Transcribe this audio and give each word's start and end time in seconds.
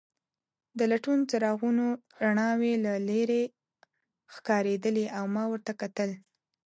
د 0.77 0.79
لټون 0.91 1.19
څراغونو 1.29 1.87
رڼاوې 2.25 2.73
له 2.85 2.93
لیرې 3.07 3.43
ښکارېدلې 4.33 5.05
او 5.17 5.25
ما 5.35 5.43
ورته 5.51 5.71
کتل. 5.81 6.09